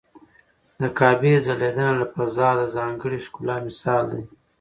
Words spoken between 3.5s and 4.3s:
مثال دی.